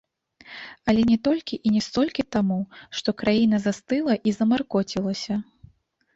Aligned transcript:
Але 0.93 1.01
не 1.09 1.17
толькі 1.27 1.59
і 1.67 1.73
не 1.75 1.81
столькі 1.87 2.25
таму, 2.37 2.57
што 3.01 3.09
краіна 3.21 3.57
застыла 3.67 4.13
і 4.27 4.35
замаркоцілася. 4.41 5.33